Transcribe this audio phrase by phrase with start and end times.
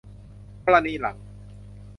[0.65, 1.17] กรณีหลัง